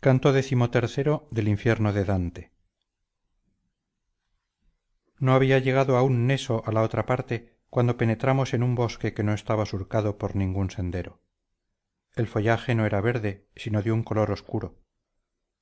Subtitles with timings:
[0.00, 0.32] canto
[1.30, 2.52] del infierno de dante.
[5.18, 9.22] No había llegado aún neso a la otra parte cuando penetramos en un bosque que
[9.22, 11.20] no estaba surcado por ningún sendero.
[12.14, 14.80] El follaje no era verde sino de un color obscuro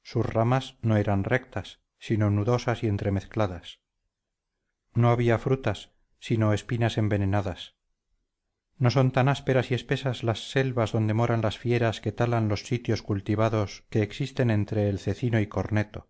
[0.09, 3.81] sus ramas no eran rectas sino nudosas y entremezcladas.
[4.95, 7.78] No había frutas sino espinas envenenadas
[8.79, 12.63] no son tan ásperas y espesas las selvas donde moran las fieras que talan los
[12.63, 16.09] sitios cultivados que existen entre el cecino y corneto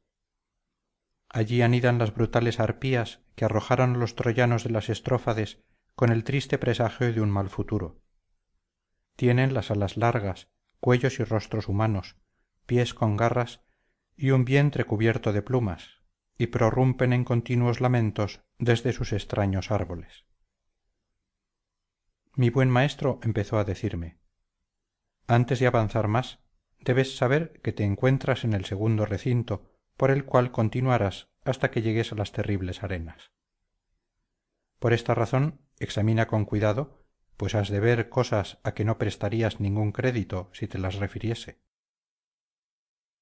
[1.28, 5.62] allí anidan las brutales arpías que arrojaron a los troyanos de las estrófades
[5.94, 8.00] con el triste presagio de un mal futuro.
[9.16, 10.48] Tienen las alas largas
[10.80, 12.16] cuellos y rostros humanos
[12.66, 13.62] pies con garras
[14.16, 16.02] y un vientre cubierto de plumas
[16.36, 20.27] y prorrumpen en continuos lamentos desde sus extraños árboles
[22.38, 24.16] mi buen maestro empezó a decirme
[25.27, 26.38] antes de avanzar más
[26.78, 31.83] debes saber que te encuentras en el segundo recinto por el cual continuarás hasta que
[31.83, 33.33] llegues a las terribles arenas.
[34.78, 37.05] Por esta razón examina con cuidado
[37.36, 41.58] pues has de ver cosas a que no prestarías ningún crédito si te las refiriese.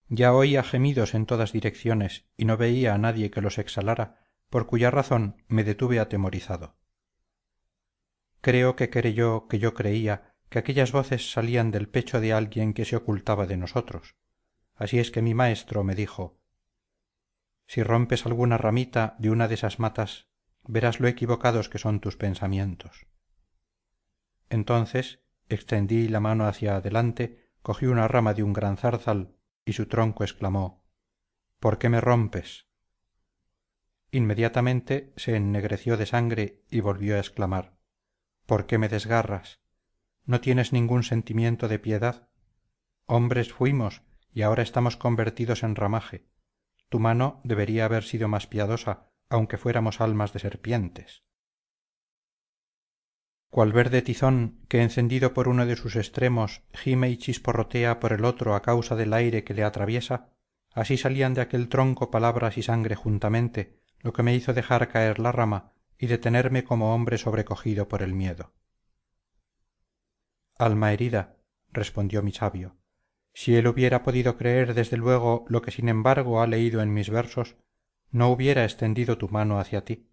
[0.08, 4.66] Ya oía gemidos en todas direcciones y no veía a nadie que los exhalara por
[4.66, 6.76] cuya razón me detuve atemorizado
[8.46, 12.84] creo que creyó que yo creía que aquellas voces salían del pecho de alguien que
[12.84, 14.14] se ocultaba de nosotros.
[14.76, 16.38] Así es que mi maestro me dijo
[17.66, 20.28] si rompes alguna ramita de una de esas matas
[20.62, 23.08] verás lo equivocados que son tus pensamientos.
[24.48, 29.86] Entonces extendí la mano hacia adelante cogí una rama de un gran zarzal y su
[29.86, 30.84] tronco exclamó
[31.58, 32.68] por qué me rompes
[34.12, 37.75] inmediatamente se ennegreció de sangre y volvió a exclamar
[38.46, 39.60] por qué me desgarras
[40.24, 42.28] no tienes ningún sentimiento de piedad
[43.06, 44.02] hombres fuimos
[44.32, 46.26] y ahora estamos convertidos en ramaje.
[46.88, 51.24] Tu mano debería haber sido más piadosa aunque fuéramos almas de serpientes.
[53.48, 58.24] Cual verde tizón que encendido por uno de sus extremos gime y chisporrotea por el
[58.24, 60.32] otro a causa del aire que le atraviesa
[60.74, 65.18] así salían de aquel tronco palabras y sangre juntamente lo que me hizo dejar caer
[65.18, 68.52] la rama y detenerme como hombre sobrecogido por el miedo.
[70.58, 71.36] Alma herida
[71.72, 72.76] respondió mi sabio
[73.36, 77.10] si él hubiera podido creer desde luego lo que sin embargo ha leído en mis
[77.10, 77.56] versos
[78.10, 80.08] no hubiera extendido tu mano hacia ti.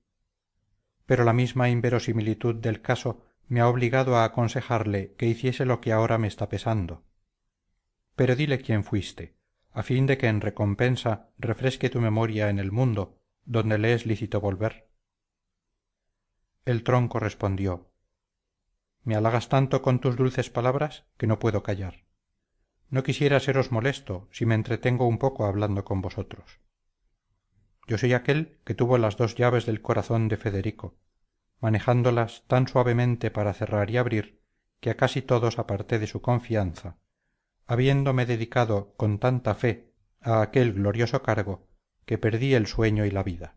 [1.06, 5.94] Pero la misma inverosimilitud del caso me ha obligado a aconsejarle que hiciese lo que
[5.94, 7.06] ahora me está pesando.
[8.18, 9.38] Pero dile quién fuiste
[9.72, 14.06] a fin de que en recompensa refresque tu memoria en el mundo donde le es
[14.06, 14.90] lícito volver
[16.66, 17.90] el tronco respondió
[19.04, 22.06] me halagas tanto con tus dulces palabras que no puedo callar.
[22.90, 26.62] No quisiera seros molesto si me entretengo un poco hablando con vosotros.
[27.86, 30.96] Yo soy aquel que tuvo las dos llaves del corazón de federico
[31.60, 34.42] manejándolas tan suavemente para cerrar y abrir
[34.82, 36.98] que a casi todos aparté de su confianza
[37.66, 41.68] habiéndome dedicado con tanta fe a aquel glorioso cargo
[42.06, 43.56] que perdí el sueño y la vida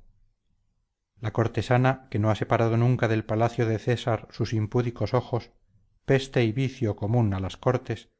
[1.21, 5.50] la cortesana que no ha separado nunca del palacio de césar sus impúdicos ojos
[6.04, 8.10] peste y vicio común a las cortes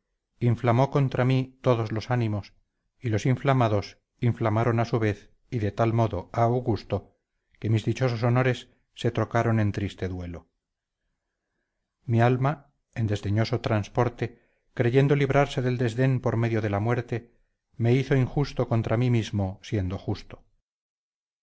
[0.41, 2.55] inflamó contra mí todos los ánimos
[2.99, 7.17] y los inflamados inflamaron a su vez y de tal modo a augusto
[7.59, 10.49] que mis dichosos honores se trocaron en triste duelo.
[12.05, 14.43] Mi alma en desdeñoso transporte
[14.75, 17.33] creyendo librarse del desdén por medio de la muerte
[17.77, 20.46] me hizo injusto contra mí mismo siendo justo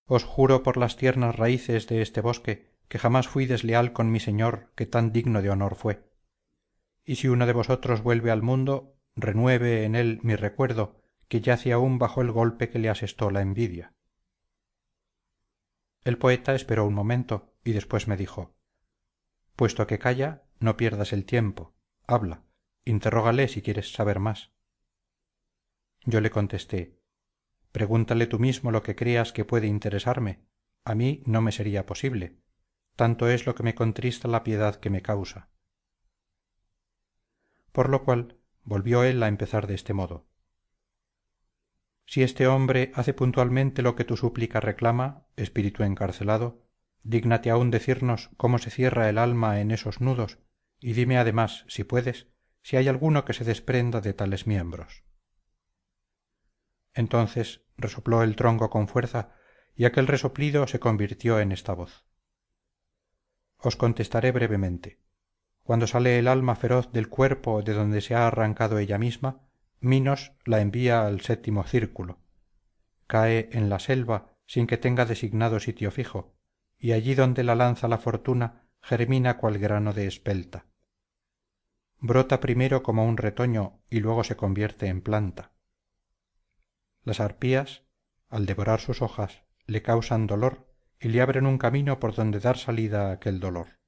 [0.06, 4.20] os juro por las tiernas raíces de este bosque que jamás fui desleal con mi
[4.20, 6.10] señor que tan digno de honor fue.
[7.06, 11.72] Y si uno de vosotros vuelve al mundo renueve en él mi recuerdo que yace
[11.72, 13.94] aún bajo el golpe que le asestó la envidia.
[16.04, 18.56] El poeta esperó un momento y después me dijo
[19.56, 21.76] puesto que calla no pierdas el tiempo.
[22.08, 22.44] Habla.
[22.86, 24.54] Interrógale si quieres saber más
[26.06, 27.00] yo le contesté
[27.74, 30.46] pregúntale tú mismo lo que creas que puede interesarme.
[30.86, 32.38] A mí no me sería posible.
[32.96, 35.50] Tanto es lo que me contrista la piedad que me causa.
[37.74, 40.28] Por lo cual volvió él a empezar de este modo.
[42.06, 46.64] Si este hombre hace puntualmente lo que tu súplica reclama espíritu encarcelado
[47.04, 50.40] dígnate aún decirnos cómo se cierra el alma en esos nudos
[50.80, 52.28] y dime además si puedes
[52.62, 55.04] si hay alguno que se desprenda de tales miembros
[56.94, 59.32] entonces resopló el tronco con fuerza
[59.76, 62.06] y aquel resoplido se convirtió en esta voz.
[63.58, 65.00] Os contestaré brevemente.
[65.64, 69.48] Cuando sale el alma feroz del cuerpo de donde se ha arrancado ella misma
[69.80, 72.20] minos la envía al séptimo círculo.
[73.08, 76.36] Cae en la selva sin que tenga designado sitio fijo
[76.78, 80.66] y allí donde la lanza la fortuna germina cual grano de espelta.
[82.00, 85.53] Brota primero como un retoño y luego se convierte en planta
[87.04, 87.84] las arpías
[88.30, 92.58] al devorar sus hojas le causan dolor y le abren un camino por donde dar
[92.58, 93.80] salida a aquel dolor.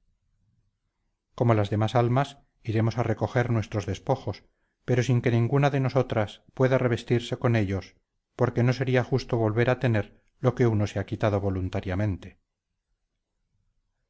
[1.34, 4.44] Como las demás almas iremos a recoger nuestros despojos
[4.84, 7.96] pero sin que ninguna de nosotras pueda revestirse con ellos
[8.36, 12.38] porque no sería justo volver a tener lo que uno se ha quitado voluntariamente.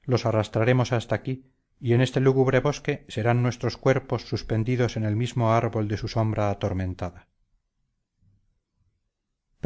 [0.02, 5.16] Los arrastraremos hasta aquí y en este lúgubre bosque serán nuestros cuerpos suspendidos en el
[5.16, 7.28] mismo árbol de su sombra atormentada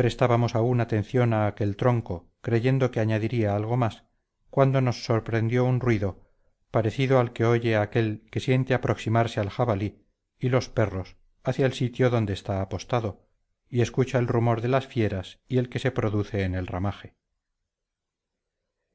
[0.01, 4.05] prestábamos aún atención a aquel tronco creyendo que añadiría algo más
[4.49, 6.23] cuando nos sorprendió un ruido
[6.71, 10.07] parecido al que oye aquel que siente aproximarse al jabalí
[10.39, 13.29] y los perros hacia el sitio donde está apostado
[13.69, 17.15] y escucha el rumor de las fieras y el que se produce en el ramaje.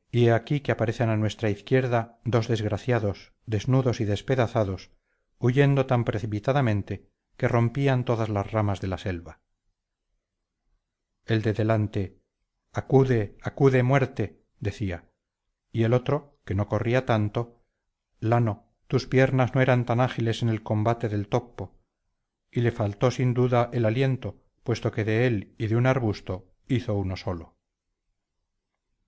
[0.10, 4.90] Y he aquí que aparecen a nuestra izquierda dos desgraciados desnudos y despedazados
[5.38, 9.44] huyendo tan precipitadamente que rompían todas las ramas de la selva
[11.25, 12.19] el de delante
[12.72, 15.10] acude acude muerte decía.
[15.72, 17.62] Y el otro que no corría tanto
[18.19, 21.75] lano tus piernas no eran tan ágiles en el combate del topo.
[22.51, 26.51] Y le faltó sin duda el aliento puesto que de él y de un arbusto
[26.68, 27.56] hizo uno solo.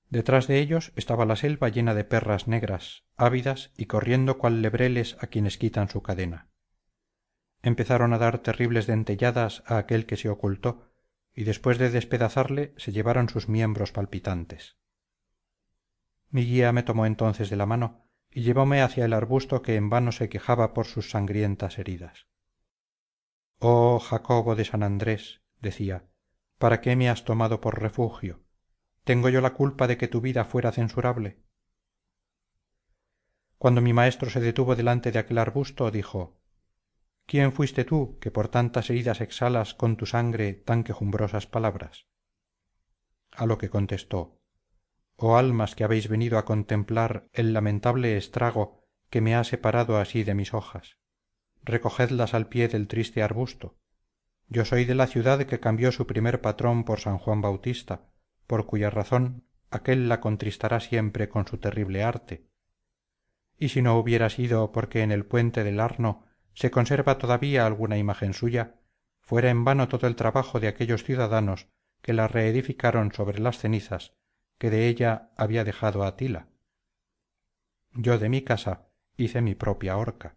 [0.10, 5.18] Detrás de ellos estaba la selva llena de perras negras ávidas y corriendo cual lebreles
[5.20, 6.48] a quienes quitan su cadena.
[7.62, 10.87] Empezaron a dar terribles dentelladas a aquel que se ocultó
[11.38, 14.76] y después de despedazarle se llevaron sus miembros palpitantes.
[16.32, 19.92] Mi guía me tomó entonces de la mano y llevóme hacia el arbusto que en
[19.92, 22.26] vano se quejaba por sus sangrientas heridas.
[23.60, 26.08] Oh jacobo de san andrés decía
[26.58, 28.44] para qué me has tomado por refugio
[29.04, 31.44] tengo yo la culpa de que tu vida fuera censurable
[33.60, 36.40] cuando mi maestro se detuvo delante de aquel arbusto dijo
[37.28, 42.08] quién fuiste tú que por tantas heridas exhalas con tu sangre tan quejumbrosas palabras
[43.32, 44.42] a lo que contestó
[45.18, 50.24] oh almas que habéis venido a contemplar el lamentable estrago que me ha separado así
[50.24, 50.98] de mis hojas
[51.68, 53.78] recogedlas al pie del triste arbusto.
[54.48, 58.08] Yo soy de la ciudad que cambió su primer patrón por san juan bautista
[58.48, 62.48] por cuya razón aquél la contristará siempre con su terrible arte.
[63.60, 66.27] Y si no hubiera sido porque en el puente del arno
[66.58, 68.82] se conserva todavía alguna imagen suya
[69.22, 71.68] fuera en vano todo el trabajo de aquellos ciudadanos
[72.02, 74.16] que la reedificaron sobre las cenizas
[74.58, 76.48] que de ella había dejado atila.
[77.94, 78.88] Yo de mi casa
[79.18, 80.36] hice mi propia horca.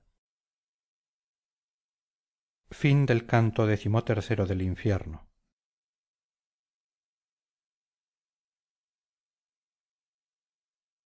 [3.27, 3.67] Canto